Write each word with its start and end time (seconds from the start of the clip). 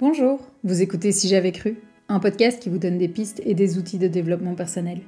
Bonjour, 0.00 0.40
vous 0.64 0.80
écoutez 0.80 1.12
Si 1.12 1.28
j'avais 1.28 1.52
cru, 1.52 1.76
un 2.08 2.20
podcast 2.20 2.58
qui 2.58 2.70
vous 2.70 2.78
donne 2.78 2.96
des 2.96 3.06
pistes 3.06 3.42
et 3.44 3.52
des 3.52 3.76
outils 3.76 3.98
de 3.98 4.08
développement 4.08 4.54
personnel. 4.54 5.02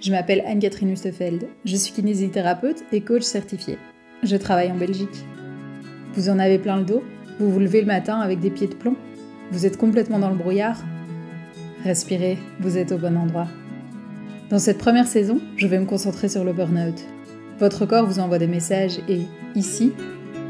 Je 0.00 0.12
m'appelle 0.12 0.44
Anne-Catherine 0.46 0.92
Hustefeld, 0.92 1.48
je 1.64 1.74
suis 1.74 1.92
kinésithérapeute 1.92 2.84
et 2.92 3.00
coach 3.00 3.24
certifié. 3.24 3.76
Je 4.22 4.36
travaille 4.36 4.70
en 4.70 4.76
Belgique. 4.76 5.24
Vous 6.14 6.28
en 6.28 6.38
avez 6.38 6.60
plein 6.60 6.76
le 6.76 6.84
dos 6.84 7.02
Vous 7.40 7.50
vous 7.50 7.58
levez 7.58 7.80
le 7.80 7.88
matin 7.88 8.20
avec 8.20 8.38
des 8.38 8.50
pieds 8.50 8.68
de 8.68 8.76
plomb 8.76 8.94
Vous 9.50 9.66
êtes 9.66 9.76
complètement 9.76 10.20
dans 10.20 10.30
le 10.30 10.36
brouillard 10.36 10.78
Respirez, 11.82 12.38
vous 12.60 12.78
êtes 12.78 12.92
au 12.92 12.98
bon 12.98 13.16
endroit. 13.16 13.48
Dans 14.48 14.60
cette 14.60 14.78
première 14.78 15.08
saison, 15.08 15.40
je 15.56 15.66
vais 15.66 15.80
me 15.80 15.86
concentrer 15.86 16.28
sur 16.28 16.44
le 16.44 16.52
burn-out. 16.52 17.00
Votre 17.58 17.84
corps 17.84 18.06
vous 18.06 18.20
envoie 18.20 18.38
des 18.38 18.46
messages 18.46 19.00
et, 19.08 19.22
ici, 19.56 19.92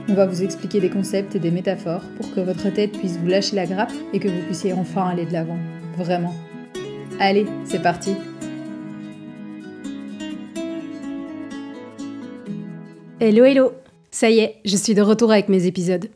on 0.09 0.15
va 0.15 0.27
vous 0.27 0.43
expliquer 0.43 0.81
des 0.81 0.91
concepts 0.91 1.35
et 1.37 1.39
des 1.39 1.51
métaphores 1.51 2.03
pour 2.17 2.33
que 2.35 2.41
votre 2.41 2.73
tête 2.73 2.93
puisse 2.93 3.17
vous 3.17 3.27
lâcher 3.27 3.57
la 3.57 3.67
grappe 3.67 3.93
et 4.13 4.19
que 4.19 4.29
vous 4.29 4.43
puissiez 4.47 4.73
enfin 4.73 5.09
aller 5.09 5.27
de 5.27 5.33
l'avant. 5.33 5.59
Vraiment. 5.97 6.35
Allez, 7.19 7.47
c'est 7.65 7.83
parti 7.83 8.15
Hello 13.21 13.45
hello 13.45 13.73
Ça 14.11 14.31
y 14.31 14.39
est, 14.39 14.57
je 14.65 14.77
suis 14.77 14.95
de 14.95 15.03
retour 15.03 15.31
avec 15.31 15.51
mes 15.51 15.67
épisodes. 15.67 16.09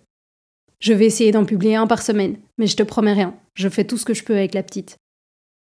Je 0.80 0.92
vais 0.92 1.06
essayer 1.06 1.32
d'en 1.32 1.44
publier 1.44 1.76
un 1.76 1.86
par 1.86 2.02
semaine, 2.02 2.36
mais 2.56 2.66
je 2.66 2.76
te 2.76 2.82
promets 2.82 3.12
rien, 3.12 3.34
je 3.54 3.68
fais 3.68 3.84
tout 3.84 3.98
ce 3.98 4.04
que 4.04 4.14
je 4.14 4.24
peux 4.24 4.34
avec 4.34 4.54
la 4.54 4.62
petite. 4.62 4.96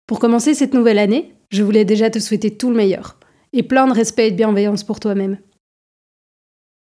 Pour 0.06 0.18
commencer 0.18 0.54
cette 0.54 0.74
nouvelle 0.74 0.98
année, 0.98 1.32
je 1.50 1.62
voulais 1.62 1.84
déjà 1.86 2.10
te 2.10 2.18
souhaiter 2.18 2.50
tout 2.50 2.70
le 2.70 2.76
meilleur, 2.76 3.18
et 3.52 3.62
plein 3.62 3.86
de 3.86 3.92
respect 3.92 4.28
et 4.28 4.30
de 4.30 4.36
bienveillance 4.36 4.84
pour 4.84 5.00
toi-même. 5.00 5.38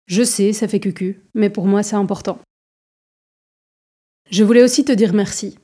Je 0.08 0.24
sais, 0.24 0.54
ça 0.54 0.68
fait 0.68 0.80
cucu, 0.80 1.22
mais 1.34 1.50
pour 1.50 1.66
moi 1.66 1.84
c'est 1.84 1.96
important. 1.96 2.40
Je 4.30 4.44
voulais 4.44 4.64
aussi 4.64 4.86
te 4.86 4.92
dire 4.92 5.14
merci. 5.14 5.58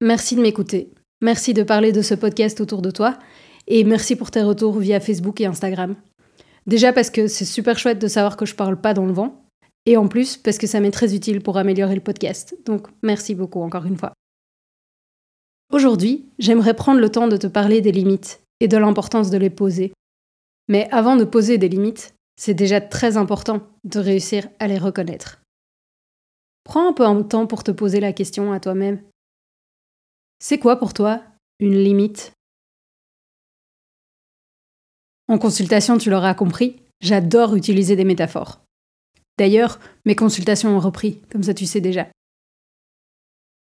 Merci 0.00 0.36
de 0.36 0.40
m'écouter. 0.40 0.92
Merci 1.20 1.54
de 1.54 1.62
parler 1.62 1.92
de 1.92 2.02
ce 2.02 2.14
podcast 2.14 2.60
autour 2.60 2.82
de 2.82 2.90
toi. 2.90 3.18
Et 3.66 3.84
merci 3.84 4.16
pour 4.16 4.30
tes 4.30 4.42
retours 4.42 4.78
via 4.78 5.00
Facebook 5.00 5.40
et 5.40 5.46
Instagram. 5.46 5.96
Déjà 6.66 6.92
parce 6.92 7.10
que 7.10 7.26
c'est 7.28 7.44
super 7.44 7.78
chouette 7.78 8.00
de 8.00 8.08
savoir 8.08 8.36
que 8.36 8.46
je 8.46 8.54
parle 8.54 8.80
pas 8.80 8.94
dans 8.94 9.06
le 9.06 9.12
vent. 9.12 9.44
Et 9.86 9.96
en 9.96 10.08
plus 10.08 10.36
parce 10.36 10.58
que 10.58 10.66
ça 10.66 10.80
m'est 10.80 10.90
très 10.90 11.14
utile 11.14 11.40
pour 11.40 11.58
améliorer 11.58 11.94
le 11.94 12.00
podcast. 12.00 12.56
Donc 12.64 12.88
merci 13.02 13.34
beaucoup 13.34 13.60
encore 13.60 13.84
une 13.84 13.98
fois. 13.98 14.12
Aujourd'hui, 15.72 16.26
j'aimerais 16.38 16.74
prendre 16.74 17.00
le 17.00 17.10
temps 17.10 17.28
de 17.28 17.36
te 17.36 17.46
parler 17.46 17.80
des 17.80 17.92
limites 17.92 18.40
et 18.60 18.68
de 18.68 18.76
l'importance 18.76 19.30
de 19.30 19.38
les 19.38 19.50
poser. 19.50 19.92
Mais 20.68 20.88
avant 20.90 21.16
de 21.16 21.24
poser 21.24 21.58
des 21.58 21.68
limites, 21.68 22.13
c'est 22.36 22.54
déjà 22.54 22.80
très 22.80 23.16
important 23.16 23.60
de 23.84 24.00
réussir 24.00 24.48
à 24.58 24.66
les 24.66 24.78
reconnaître. 24.78 25.40
Prends 26.64 26.88
un 26.88 26.92
peu 26.92 27.06
de 27.06 27.22
temps 27.22 27.46
pour 27.46 27.62
te 27.62 27.70
poser 27.70 28.00
la 28.00 28.12
question 28.12 28.52
à 28.52 28.60
toi-même. 28.60 29.02
C'est 30.38 30.58
quoi 30.58 30.76
pour 30.76 30.94
toi 30.94 31.22
une 31.60 31.76
limite? 31.76 32.32
En 35.28 35.38
consultation, 35.38 35.98
tu 35.98 36.10
l'auras 36.10 36.34
compris, 36.34 36.82
j'adore 37.00 37.54
utiliser 37.54 37.96
des 37.96 38.04
métaphores. 38.04 38.60
D'ailleurs, 39.38 39.78
mes 40.04 40.14
consultations 40.14 40.76
ont 40.76 40.80
repris, 40.80 41.20
comme 41.30 41.42
ça 41.42 41.54
tu 41.54 41.66
sais 41.66 41.80
déjà. 41.80 42.06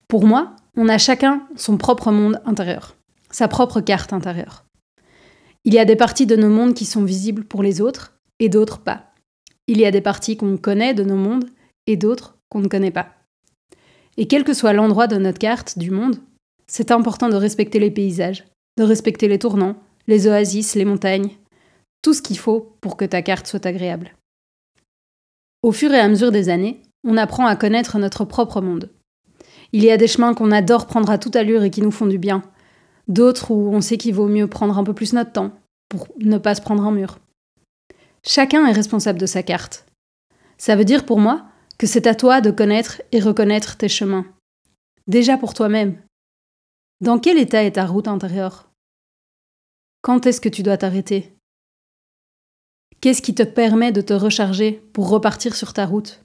Pour 0.08 0.26
moi, 0.26 0.56
on 0.76 0.88
a 0.88 0.98
chacun 0.98 1.46
son 1.56 1.76
propre 1.76 2.10
monde 2.10 2.40
intérieur, 2.44 2.96
sa 3.30 3.48
propre 3.48 3.80
carte 3.80 4.12
intérieure. 4.12 4.64
Il 5.64 5.74
y 5.74 5.78
a 5.78 5.84
des 5.84 5.96
parties 5.96 6.26
de 6.26 6.36
nos 6.36 6.48
mondes 6.48 6.74
qui 6.74 6.84
sont 6.84 7.04
visibles 7.04 7.44
pour 7.44 7.62
les 7.62 7.80
autres 7.80 8.19
et 8.40 8.48
d'autres 8.48 8.80
pas. 8.80 9.12
Il 9.68 9.78
y 9.78 9.86
a 9.86 9.92
des 9.92 10.00
parties 10.00 10.36
qu'on 10.36 10.56
connaît 10.56 10.94
de 10.94 11.04
nos 11.04 11.16
mondes 11.16 11.48
et 11.86 11.96
d'autres 11.96 12.36
qu'on 12.48 12.60
ne 12.60 12.68
connaît 12.68 12.90
pas. 12.90 13.14
Et 14.16 14.26
quel 14.26 14.42
que 14.42 14.54
soit 14.54 14.72
l'endroit 14.72 15.06
de 15.06 15.16
notre 15.16 15.38
carte 15.38 15.78
du 15.78 15.92
monde, 15.92 16.16
c'est 16.66 16.90
important 16.90 17.28
de 17.28 17.36
respecter 17.36 17.78
les 17.78 17.90
paysages, 17.90 18.44
de 18.76 18.82
respecter 18.82 19.28
les 19.28 19.38
tournants, 19.38 19.76
les 20.08 20.26
oasis, 20.26 20.74
les 20.74 20.84
montagnes, 20.84 21.30
tout 22.02 22.14
ce 22.14 22.22
qu'il 22.22 22.38
faut 22.38 22.76
pour 22.80 22.96
que 22.96 23.04
ta 23.04 23.22
carte 23.22 23.46
soit 23.46 23.66
agréable. 23.66 24.16
Au 25.62 25.72
fur 25.72 25.92
et 25.92 26.00
à 26.00 26.08
mesure 26.08 26.32
des 26.32 26.48
années, 26.48 26.82
on 27.04 27.16
apprend 27.16 27.46
à 27.46 27.56
connaître 27.56 27.98
notre 27.98 28.24
propre 28.24 28.60
monde. 28.60 28.90
Il 29.72 29.84
y 29.84 29.90
a 29.90 29.96
des 29.96 30.08
chemins 30.08 30.34
qu'on 30.34 30.50
adore 30.50 30.86
prendre 30.86 31.10
à 31.10 31.18
toute 31.18 31.36
allure 31.36 31.62
et 31.62 31.70
qui 31.70 31.82
nous 31.82 31.90
font 31.90 32.06
du 32.06 32.18
bien, 32.18 32.42
d'autres 33.08 33.50
où 33.50 33.72
on 33.72 33.80
sait 33.80 33.98
qu'il 33.98 34.14
vaut 34.14 34.26
mieux 34.26 34.48
prendre 34.48 34.76
un 34.78 34.84
peu 34.84 34.94
plus 34.94 35.12
notre 35.12 35.32
temps 35.32 35.52
pour 35.88 36.08
ne 36.18 36.38
pas 36.38 36.54
se 36.54 36.62
prendre 36.62 36.84
un 36.84 36.92
mur. 36.92 37.18
Chacun 38.22 38.66
est 38.66 38.72
responsable 38.72 39.18
de 39.18 39.26
sa 39.26 39.42
carte. 39.42 39.86
Ça 40.58 40.76
veut 40.76 40.84
dire 40.84 41.06
pour 41.06 41.18
moi 41.18 41.46
que 41.78 41.86
c'est 41.86 42.06
à 42.06 42.14
toi 42.14 42.40
de 42.40 42.50
connaître 42.50 43.00
et 43.12 43.20
reconnaître 43.20 43.76
tes 43.76 43.88
chemins. 43.88 44.26
Déjà 45.06 45.38
pour 45.38 45.54
toi-même. 45.54 46.02
Dans 47.00 47.18
quel 47.18 47.38
état 47.38 47.64
est 47.64 47.72
ta 47.72 47.86
route 47.86 48.08
intérieure? 48.08 48.68
Quand 50.02 50.26
est-ce 50.26 50.40
que 50.40 50.50
tu 50.50 50.62
dois 50.62 50.76
t'arrêter? 50.76 51.34
Qu'est-ce 53.00 53.22
qui 53.22 53.34
te 53.34 53.42
permet 53.42 53.92
de 53.92 54.02
te 54.02 54.12
recharger 54.12 54.72
pour 54.92 55.08
repartir 55.08 55.56
sur 55.56 55.72
ta 55.72 55.86
route? 55.86 56.22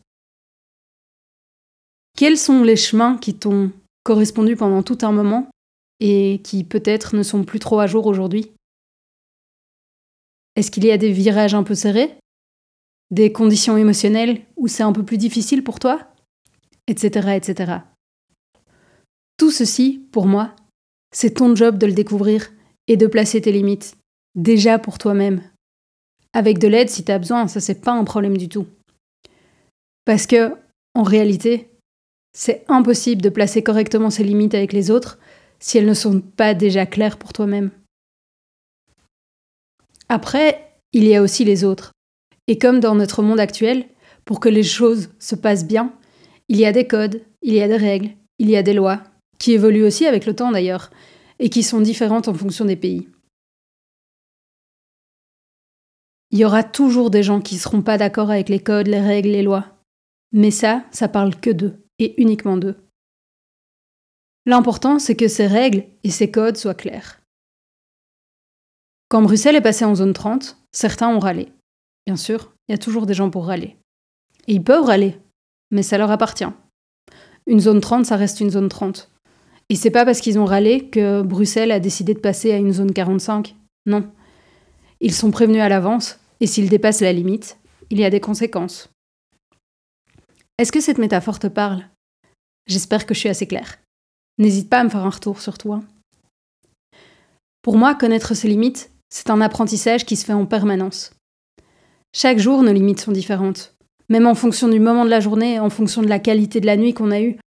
Quels 2.17 2.37
sont 2.37 2.63
les 2.63 2.75
chemins 2.75 3.17
qui 3.17 3.37
t'ont 3.37 3.71
correspondu 4.03 4.57
pendant 4.57 4.83
tout 4.83 4.97
un 5.03 5.13
moment 5.13 5.49
et 6.01 6.41
qui 6.43 6.65
peut-être 6.65 7.15
ne 7.15 7.23
sont 7.23 7.45
plus 7.45 7.59
trop 7.59 7.79
à 7.79 7.87
jour 7.87 8.05
aujourd'hui? 8.05 8.51
Est-ce 10.55 10.71
qu'il 10.71 10.85
y 10.85 10.91
a 10.91 10.97
des 10.97 11.11
virages 11.11 11.53
un 11.53 11.63
peu 11.63 11.75
serrés? 11.75 12.15
Des 13.11 13.31
conditions 13.31 13.77
émotionnelles 13.77 14.41
où 14.55 14.67
c'est 14.67 14.83
un 14.83 14.93
peu 14.93 15.03
plus 15.03 15.17
difficile 15.17 15.63
pour 15.63 15.79
toi? 15.79 16.07
Etc. 16.87 17.29
etc. 17.35 17.73
Tout 19.37 19.51
ceci, 19.51 20.07
pour 20.11 20.27
moi, 20.27 20.55
c'est 21.11 21.35
ton 21.35 21.55
job 21.55 21.77
de 21.77 21.87
le 21.87 21.93
découvrir 21.93 22.51
et 22.87 22.97
de 22.97 23.07
placer 23.07 23.41
tes 23.41 23.51
limites, 23.51 23.97
déjà 24.35 24.79
pour 24.79 24.97
toi-même. 24.97 25.41
Avec 26.33 26.59
de 26.59 26.67
l'aide 26.67 26.89
si 26.89 27.03
tu 27.03 27.11
as 27.11 27.19
besoin, 27.19 27.47
ça 27.47 27.59
c'est 27.59 27.81
pas 27.81 27.93
un 27.93 28.03
problème 28.03 28.37
du 28.37 28.49
tout. 28.49 28.67
Parce 30.05 30.27
que, 30.27 30.53
en 30.93 31.03
réalité, 31.03 31.69
c'est 32.33 32.63
impossible 32.67 33.21
de 33.21 33.29
placer 33.29 33.63
correctement 33.63 34.09
ses 34.09 34.23
limites 34.23 34.53
avec 34.53 34.73
les 34.73 34.91
autres 34.91 35.19
si 35.59 35.77
elles 35.77 35.85
ne 35.85 35.93
sont 35.93 36.21
pas 36.21 36.53
déjà 36.53 36.85
claires 36.85 37.17
pour 37.17 37.33
toi-même. 37.33 37.71
Après, 40.09 40.71
il 40.93 41.03
y 41.05 41.15
a 41.15 41.21
aussi 41.21 41.43
les 41.43 41.63
autres. 41.63 41.91
Et 42.47 42.57
comme 42.57 42.79
dans 42.79 42.95
notre 42.95 43.23
monde 43.23 43.39
actuel, 43.39 43.85
pour 44.23 44.39
que 44.39 44.49
les 44.49 44.63
choses 44.63 45.09
se 45.19 45.35
passent 45.35 45.65
bien, 45.65 45.93
il 46.47 46.57
y 46.57 46.65
a 46.65 46.71
des 46.71 46.87
codes, 46.87 47.21
il 47.41 47.53
y 47.53 47.61
a 47.61 47.67
des 47.67 47.77
règles, 47.77 48.11
il 48.39 48.49
y 48.49 48.57
a 48.57 48.63
des 48.63 48.73
lois, 48.73 49.01
qui 49.39 49.53
évoluent 49.53 49.85
aussi 49.85 50.05
avec 50.05 50.25
le 50.25 50.35
temps 50.35 50.51
d'ailleurs, 50.51 50.91
et 51.39 51.49
qui 51.49 51.63
sont 51.63 51.81
différentes 51.81 52.27
en 52.27 52.33
fonction 52.33 52.65
des 52.65 52.75
pays. 52.75 53.07
Il 56.31 56.39
y 56.39 56.45
aura 56.45 56.63
toujours 56.63 57.09
des 57.09 57.23
gens 57.23 57.41
qui 57.41 57.55
ne 57.55 57.59
seront 57.59 57.81
pas 57.81 57.97
d'accord 57.97 58.29
avec 58.29 58.49
les 58.49 58.59
codes, 58.59 58.87
les 58.87 58.99
règles, 58.99 59.29
les 59.29 59.43
lois. 59.43 59.77
Mais 60.31 60.51
ça, 60.51 60.85
ça 60.91 61.07
parle 61.07 61.35
que 61.35 61.49
d'eux, 61.49 61.83
et 61.99 62.19
uniquement 62.21 62.57
d'eux. 62.57 62.75
L'important, 64.45 64.99
c'est 64.99 65.15
que 65.15 65.27
ces 65.27 65.47
règles 65.47 65.85
et 66.03 66.11
ces 66.11 66.29
codes 66.29 66.57
soient 66.57 66.75
clairs. 66.75 67.21
Quand 69.09 69.21
Bruxelles 69.21 69.55
est 69.55 69.61
passée 69.61 69.85
en 69.85 69.95
zone 69.95 70.13
30, 70.13 70.57
certains 70.71 71.09
ont 71.09 71.19
râlé. 71.19 71.51
Bien 72.07 72.15
sûr, 72.15 72.53
il 72.67 72.71
y 72.71 72.75
a 72.75 72.79
toujours 72.79 73.05
des 73.05 73.13
gens 73.13 73.29
pour 73.29 73.45
râler. 73.45 73.77
Et 74.47 74.53
ils 74.53 74.63
peuvent 74.63 74.85
râler, 74.85 75.19
mais 75.71 75.83
ça 75.83 75.97
leur 75.97 76.11
appartient. 76.11 76.45
Une 77.47 77.59
zone 77.59 77.81
30, 77.81 78.05
ça 78.05 78.15
reste 78.15 78.39
une 78.39 78.49
zone 78.49 78.69
30. 78.69 79.11
Et 79.69 79.75
c'est 79.75 79.91
pas 79.91 80.05
parce 80.05 80.21
qu'ils 80.21 80.39
ont 80.39 80.45
râlé 80.45 80.89
que 80.89 81.21
Bruxelles 81.21 81.71
a 81.71 81.79
décidé 81.79 82.13
de 82.13 82.19
passer 82.19 82.51
à 82.51 82.57
une 82.57 82.73
zone 82.73 82.93
45. 82.93 83.55
Non. 83.85 84.11
Ils 85.01 85.13
sont 85.13 85.31
prévenus 85.31 85.61
à 85.61 85.69
l'avance, 85.69 86.19
et 86.39 86.47
s'ils 86.47 86.69
dépassent 86.69 87.01
la 87.01 87.13
limite, 87.13 87.57
il 87.89 87.99
y 87.99 88.05
a 88.05 88.09
des 88.09 88.19
conséquences. 88.19 88.89
Est-ce 90.57 90.71
que 90.71 90.81
cette 90.81 90.97
métaphore 90.97 91.39
te 91.39 91.47
parle? 91.47 91.87
J'espère 92.67 93.05
que 93.05 93.13
je 93.13 93.19
suis 93.19 93.29
assez 93.29 93.45
claire. 93.45 93.77
N'hésite 94.37 94.69
pas 94.69 94.79
à 94.79 94.83
me 94.83 94.89
faire 94.89 95.05
un 95.05 95.09
retour 95.09 95.41
sur 95.41 95.57
toi. 95.57 95.81
Pour 97.61 97.77
moi, 97.77 97.95
connaître 97.95 98.33
ses 98.33 98.47
limites, 98.47 98.91
c'est 99.15 99.29
un 99.29 99.39
apprentissage 99.39 100.05
qui 100.05 100.17
se 100.17 100.25
fait 100.25 100.33
en 100.33 100.45
permanence. 100.45 101.11
Chaque 102.13 102.37
jour, 102.37 102.63
nos 102.63 102.73
limites 102.73 102.99
sont 102.99 103.13
différentes. 103.13 103.73
Même 104.09 104.27
en 104.27 104.35
fonction 104.35 104.67
du 104.67 104.81
moment 104.81 105.05
de 105.05 105.09
la 105.09 105.21
journée, 105.21 105.57
en 105.57 105.69
fonction 105.69 106.01
de 106.01 106.09
la 106.09 106.19
qualité 106.19 106.59
de 106.59 106.65
la 106.65 106.75
nuit 106.75 106.93
qu'on 106.93 107.11
a 107.11 107.21
eue, 107.21 107.37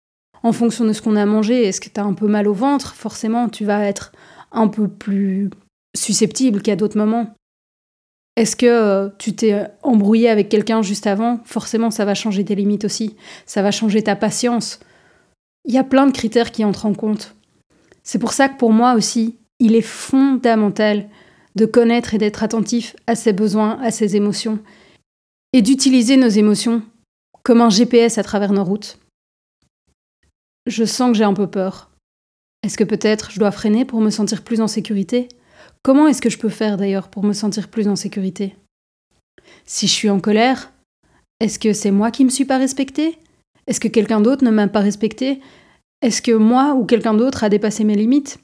en 0.42 0.52
fonction 0.52 0.86
de 0.86 0.94
ce 0.94 1.02
qu'on 1.02 1.14
a 1.14 1.26
mangé, 1.26 1.64
est-ce 1.64 1.82
que 1.82 1.90
tu 1.90 2.00
as 2.00 2.04
un 2.04 2.14
peu 2.14 2.26
mal 2.26 2.48
au 2.48 2.54
ventre 2.54 2.94
Forcément, 2.94 3.50
tu 3.50 3.66
vas 3.66 3.84
être 3.84 4.12
un 4.50 4.68
peu 4.68 4.88
plus 4.88 5.50
susceptible 5.94 6.62
qu'à 6.62 6.74
d'autres 6.74 6.96
moments. 6.96 7.34
Est-ce 8.36 8.56
que 8.56 8.64
euh, 8.64 9.10
tu 9.18 9.34
t'es 9.34 9.66
embrouillé 9.82 10.30
avec 10.30 10.48
quelqu'un 10.48 10.80
juste 10.80 11.06
avant 11.06 11.38
Forcément, 11.44 11.90
ça 11.90 12.06
va 12.06 12.14
changer 12.14 12.46
tes 12.46 12.54
limites 12.54 12.86
aussi. 12.86 13.14
Ça 13.44 13.60
va 13.60 13.72
changer 13.72 14.02
ta 14.02 14.16
patience. 14.16 14.80
Il 15.66 15.74
y 15.74 15.78
a 15.78 15.84
plein 15.84 16.06
de 16.06 16.12
critères 16.12 16.50
qui 16.50 16.64
entrent 16.64 16.86
en 16.86 16.94
compte. 16.94 17.34
C'est 18.04 18.18
pour 18.18 18.32
ça 18.32 18.48
que 18.48 18.56
pour 18.56 18.72
moi 18.72 18.94
aussi, 18.94 19.36
il 19.58 19.76
est 19.76 19.82
fondamental 19.82 21.10
de 21.58 21.66
connaître 21.66 22.14
et 22.14 22.18
d'être 22.18 22.42
attentif 22.42 22.94
à 23.06 23.14
ses 23.14 23.32
besoins, 23.32 23.78
à 23.82 23.90
ses 23.90 24.16
émotions, 24.16 24.60
et 25.52 25.60
d'utiliser 25.60 26.16
nos 26.16 26.28
émotions 26.28 26.82
comme 27.42 27.60
un 27.60 27.68
GPS 27.68 28.16
à 28.16 28.22
travers 28.22 28.52
nos 28.52 28.64
routes. 28.64 28.98
je 30.66 30.84
sens 30.84 31.10
que 31.10 31.18
j'ai 31.18 31.24
un 31.24 31.34
peu 31.34 31.46
peur. 31.46 31.90
Est-ce 32.62 32.76
que 32.76 32.84
peut-être 32.84 33.30
je 33.30 33.38
dois 33.38 33.50
freiner 33.50 33.84
pour 33.84 34.00
me 34.00 34.10
sentir 34.10 34.44
plus 34.44 34.60
en 34.60 34.68
sécurité? 34.68 35.28
Comment 35.82 36.06
est-ce 36.06 36.22
que 36.22 36.30
je 36.30 36.38
peux 36.38 36.48
faire 36.48 36.76
d'ailleurs 36.76 37.08
pour 37.08 37.24
me 37.24 37.32
sentir 37.32 37.68
plus 37.68 37.88
en 37.88 37.96
sécurité? 37.96 38.54
Si 39.64 39.86
je 39.86 39.92
suis 39.92 40.10
en 40.10 40.20
colère, 40.20 40.72
est-ce 41.40 41.58
que 41.58 41.72
c'est 41.72 41.90
moi 41.90 42.10
qui 42.10 42.24
me 42.24 42.30
suis 42.30 42.44
pas 42.44 42.58
respecté? 42.58 43.18
Est-ce 43.66 43.80
que 43.80 43.88
quelqu'un 43.88 44.20
d'autre 44.20 44.44
ne 44.44 44.50
m'a 44.50 44.68
pas 44.68 44.80
respecté? 44.80 45.40
Est-ce 46.02 46.22
que 46.22 46.32
moi 46.32 46.74
ou 46.74 46.84
quelqu'un 46.84 47.14
d'autre 47.14 47.42
a 47.42 47.48
dépassé 47.48 47.84
mes 47.84 47.96
limites? 47.96 48.38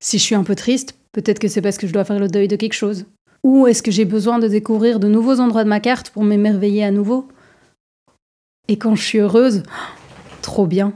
Si 0.00 0.18
je 0.18 0.22
suis 0.22 0.34
un 0.34 0.44
peu 0.44 0.54
triste, 0.54 0.96
peut-être 1.12 1.38
que 1.38 1.48
c'est 1.48 1.62
parce 1.62 1.78
que 1.78 1.86
je 1.86 1.92
dois 1.92 2.04
faire 2.04 2.18
le 2.18 2.28
deuil 2.28 2.48
de 2.48 2.56
quelque 2.56 2.74
chose. 2.74 3.06
Ou 3.42 3.66
est-ce 3.66 3.82
que 3.82 3.90
j'ai 3.90 4.04
besoin 4.04 4.38
de 4.38 4.48
découvrir 4.48 5.00
de 5.00 5.08
nouveaux 5.08 5.40
endroits 5.40 5.64
de 5.64 5.68
ma 5.68 5.80
carte 5.80 6.10
pour 6.10 6.24
m'émerveiller 6.24 6.84
à 6.84 6.90
nouveau? 6.90 7.28
Et 8.68 8.78
quand 8.78 8.94
je 8.94 9.02
suis 9.02 9.18
heureuse, 9.18 9.62
trop 10.42 10.66
bien. 10.66 10.92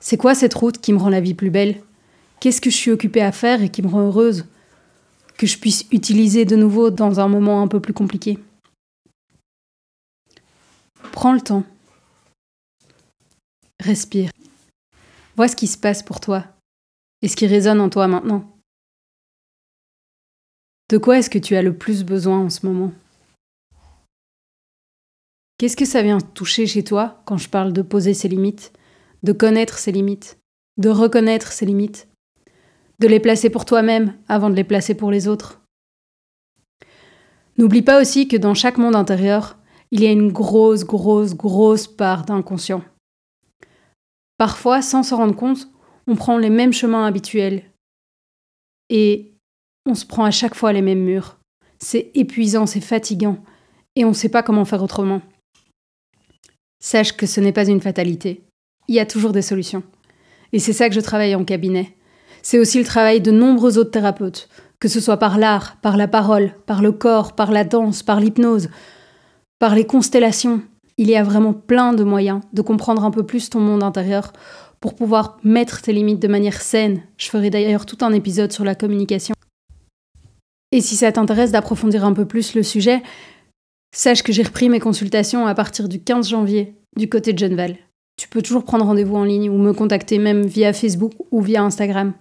C'est 0.00 0.16
quoi 0.16 0.34
cette 0.34 0.54
route 0.54 0.78
qui 0.78 0.92
me 0.92 0.98
rend 0.98 1.10
la 1.10 1.20
vie 1.20 1.34
plus 1.34 1.50
belle? 1.50 1.80
Qu'est-ce 2.40 2.60
que 2.60 2.70
je 2.70 2.76
suis 2.76 2.90
occupée 2.90 3.22
à 3.22 3.32
faire 3.32 3.62
et 3.62 3.68
qui 3.68 3.82
me 3.82 3.88
rend 3.88 4.00
heureuse? 4.00 4.46
Que 5.38 5.46
je 5.46 5.58
puisse 5.58 5.86
utiliser 5.92 6.44
de 6.44 6.56
nouveau 6.56 6.90
dans 6.90 7.20
un 7.20 7.28
moment 7.28 7.62
un 7.62 7.68
peu 7.68 7.80
plus 7.80 7.94
compliqué. 7.94 8.38
Prends 11.12 11.32
le 11.32 11.40
temps. 11.40 11.64
Respire. 13.80 14.30
Vois 15.36 15.48
ce 15.48 15.56
qui 15.56 15.66
se 15.66 15.78
passe 15.78 16.02
pour 16.02 16.20
toi 16.20 16.51
et 17.22 17.28
ce 17.28 17.36
qui 17.36 17.46
résonne 17.46 17.80
en 17.80 17.88
toi 17.88 18.08
maintenant. 18.08 18.44
De 20.90 20.98
quoi 20.98 21.18
est-ce 21.18 21.30
que 21.30 21.38
tu 21.38 21.56
as 21.56 21.62
le 21.62 21.76
plus 21.76 22.04
besoin 22.04 22.40
en 22.40 22.50
ce 22.50 22.66
moment? 22.66 22.92
Qu'est-ce 25.56 25.76
que 25.76 25.84
ça 25.84 26.02
vient 26.02 26.18
toucher 26.18 26.66
chez 26.66 26.84
toi 26.84 27.22
quand 27.24 27.38
je 27.38 27.48
parle 27.48 27.72
de 27.72 27.82
poser 27.82 28.14
ses 28.14 28.28
limites, 28.28 28.72
de 29.22 29.32
connaître 29.32 29.78
ses 29.78 29.92
limites, 29.92 30.38
de 30.76 30.88
reconnaître 30.88 31.52
ses 31.52 31.64
limites, 31.64 32.08
de 32.98 33.06
les 33.06 33.20
placer 33.20 33.48
pour 33.48 33.64
toi-même 33.64 34.14
avant 34.28 34.50
de 34.50 34.56
les 34.56 34.64
placer 34.64 34.94
pour 34.94 35.10
les 35.10 35.28
autres? 35.28 35.62
N'oublie 37.58 37.82
pas 37.82 38.00
aussi 38.00 38.28
que 38.28 38.36
dans 38.36 38.54
chaque 38.54 38.78
monde 38.78 38.96
intérieur, 38.96 39.56
il 39.92 40.02
y 40.02 40.06
a 40.06 40.10
une 40.10 40.32
grosse, 40.32 40.84
grosse, 40.84 41.34
grosse 41.34 41.86
part 41.86 42.24
d'inconscient. 42.24 42.82
Parfois, 44.38 44.82
sans 44.82 45.02
s'en 45.02 45.18
rendre 45.18 45.36
compte, 45.36 45.68
on 46.06 46.16
prend 46.16 46.38
les 46.38 46.50
mêmes 46.50 46.72
chemins 46.72 47.06
habituels. 47.06 47.62
Et 48.90 49.32
on 49.86 49.94
se 49.94 50.06
prend 50.06 50.24
à 50.24 50.30
chaque 50.30 50.54
fois 50.54 50.72
les 50.72 50.82
mêmes 50.82 51.02
murs. 51.02 51.38
C'est 51.78 52.10
épuisant, 52.14 52.66
c'est 52.66 52.80
fatigant, 52.80 53.38
et 53.96 54.04
on 54.04 54.10
ne 54.10 54.14
sait 54.14 54.28
pas 54.28 54.42
comment 54.42 54.64
faire 54.64 54.82
autrement. 54.82 55.20
Sache 56.80 57.16
que 57.16 57.26
ce 57.26 57.40
n'est 57.40 57.52
pas 57.52 57.68
une 57.68 57.80
fatalité. 57.80 58.44
Il 58.88 58.94
y 58.94 59.00
a 59.00 59.06
toujours 59.06 59.32
des 59.32 59.42
solutions. 59.42 59.82
Et 60.52 60.58
c'est 60.58 60.72
ça 60.72 60.88
que 60.88 60.94
je 60.94 61.00
travaille 61.00 61.34
en 61.34 61.44
cabinet. 61.44 61.96
C'est 62.42 62.58
aussi 62.58 62.78
le 62.78 62.84
travail 62.84 63.20
de 63.20 63.30
nombreux 63.30 63.78
autres 63.78 63.90
thérapeutes, 63.90 64.48
que 64.80 64.88
ce 64.88 65.00
soit 65.00 65.16
par 65.16 65.38
l'art, 65.38 65.76
par 65.80 65.96
la 65.96 66.08
parole, 66.08 66.54
par 66.66 66.82
le 66.82 66.92
corps, 66.92 67.34
par 67.34 67.52
la 67.52 67.64
danse, 67.64 68.02
par 68.02 68.20
l'hypnose, 68.20 68.68
par 69.58 69.74
les 69.74 69.86
constellations. 69.86 70.62
Il 70.98 71.08
y 71.08 71.16
a 71.16 71.22
vraiment 71.22 71.54
plein 71.54 71.92
de 71.92 72.04
moyens 72.04 72.40
de 72.52 72.62
comprendre 72.62 73.04
un 73.04 73.10
peu 73.10 73.24
plus 73.24 73.48
ton 73.48 73.60
monde 73.60 73.82
intérieur 73.82 74.32
pour 74.82 74.94
pouvoir 74.94 75.38
mettre 75.44 75.80
tes 75.80 75.92
limites 75.92 76.20
de 76.20 76.28
manière 76.28 76.60
saine. 76.60 77.02
Je 77.16 77.28
ferai 77.30 77.48
d'ailleurs 77.48 77.86
tout 77.86 77.98
un 78.02 78.12
épisode 78.12 78.52
sur 78.52 78.64
la 78.64 78.74
communication. 78.74 79.34
Et 80.72 80.80
si 80.80 80.96
ça 80.96 81.12
t'intéresse 81.12 81.52
d'approfondir 81.52 82.04
un 82.04 82.12
peu 82.12 82.26
plus 82.26 82.54
le 82.54 82.64
sujet, 82.64 83.00
sache 83.94 84.24
que 84.24 84.32
j'ai 84.32 84.42
repris 84.42 84.68
mes 84.68 84.80
consultations 84.80 85.46
à 85.46 85.54
partir 85.54 85.88
du 85.88 86.02
15 86.02 86.28
janvier 86.28 86.74
du 86.96 87.08
côté 87.08 87.32
de 87.32 87.38
Genval. 87.38 87.76
Tu 88.16 88.28
peux 88.28 88.42
toujours 88.42 88.64
prendre 88.64 88.84
rendez-vous 88.84 89.16
en 89.16 89.24
ligne 89.24 89.48
ou 89.48 89.56
me 89.56 89.72
contacter 89.72 90.18
même 90.18 90.44
via 90.44 90.72
Facebook 90.72 91.12
ou 91.30 91.40
via 91.40 91.62
Instagram. 91.62 92.12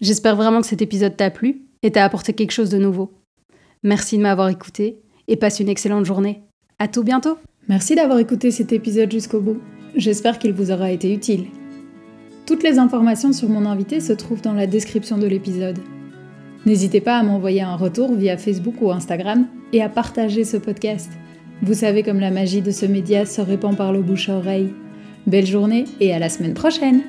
J'espère 0.00 0.36
vraiment 0.36 0.60
que 0.60 0.66
cet 0.66 0.82
épisode 0.82 1.16
t'a 1.16 1.30
plu 1.30 1.62
et 1.82 1.90
t'a 1.90 2.04
apporté 2.04 2.34
quelque 2.34 2.52
chose 2.52 2.70
de 2.70 2.78
nouveau. 2.78 3.10
Merci 3.82 4.18
de 4.18 4.22
m'avoir 4.22 4.50
écouté 4.50 5.00
et 5.28 5.36
passe 5.36 5.60
une 5.60 5.68
excellente 5.70 6.04
journée. 6.04 6.42
À 6.78 6.88
tout 6.88 7.04
bientôt. 7.04 7.38
Merci 7.68 7.94
d'avoir 7.94 8.18
écouté 8.18 8.50
cet 8.50 8.72
épisode 8.72 9.10
jusqu'au 9.10 9.40
bout. 9.40 9.60
J'espère 9.94 10.38
qu'il 10.38 10.52
vous 10.52 10.70
aura 10.70 10.90
été 10.90 11.12
utile. 11.12 11.46
Toutes 12.46 12.62
les 12.62 12.78
informations 12.78 13.32
sur 13.32 13.48
mon 13.48 13.66
invité 13.66 14.00
se 14.00 14.12
trouvent 14.12 14.42
dans 14.42 14.54
la 14.54 14.66
description 14.66 15.18
de 15.18 15.26
l'épisode. 15.26 15.78
N'hésitez 16.64 17.00
pas 17.00 17.18
à 17.18 17.22
m'envoyer 17.22 17.62
un 17.62 17.76
retour 17.76 18.14
via 18.14 18.38
Facebook 18.38 18.80
ou 18.80 18.90
Instagram 18.90 19.46
et 19.72 19.82
à 19.82 19.88
partager 19.88 20.44
ce 20.44 20.56
podcast. 20.56 21.10
Vous 21.62 21.74
savez 21.74 22.02
comme 22.02 22.20
la 22.20 22.30
magie 22.30 22.62
de 22.62 22.70
ce 22.70 22.86
média 22.86 23.26
se 23.26 23.40
répand 23.40 23.76
par 23.76 23.92
le 23.92 24.02
bouche 24.02 24.28
à 24.28 24.36
oreille. 24.36 24.72
Belle 25.26 25.46
journée 25.46 25.84
et 26.00 26.12
à 26.12 26.18
la 26.18 26.28
semaine 26.28 26.54
prochaine 26.54 27.02